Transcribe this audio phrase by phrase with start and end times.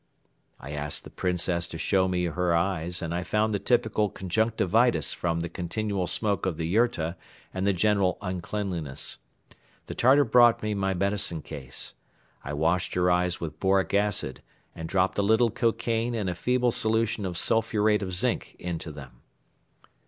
[0.59, 5.13] I asked the Princess to show me her eyes and I found the typical conjunctivitis
[5.13, 7.17] from the continual smoke of the yurta
[7.53, 9.19] and the general uncleanliness.
[9.85, 11.93] The Tartar brought me my medicine case.
[12.43, 14.41] I washed her eyes with boric acid
[14.75, 19.21] and dropped a little cocaine and a feeble solution of sulphurate of zinc into them.